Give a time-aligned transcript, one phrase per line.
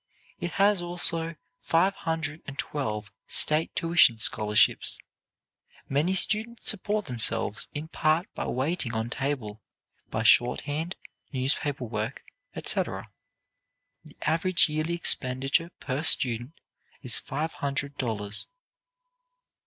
[0.39, 4.97] It has also five hundred and twelve state tuition scholarships.
[5.87, 9.61] Many students support themselves in part by waiting on table,
[10.09, 10.95] by shorthand,
[11.31, 12.23] newspaper work,
[12.55, 13.11] etc.
[14.03, 16.53] The average yearly expenditure per student
[17.03, 18.47] is five hundred dollars.